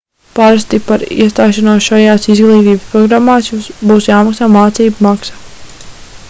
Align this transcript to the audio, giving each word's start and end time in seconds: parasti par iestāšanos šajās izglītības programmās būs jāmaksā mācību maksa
parasti 0.37 0.77
par 0.85 1.01
iestāšanos 1.25 1.89
šajās 1.89 2.25
izglītības 2.35 2.87
programmās 2.95 3.51
būs 3.91 4.09
jāmaksā 4.15 4.49
mācību 4.57 5.07
maksa 5.09 5.41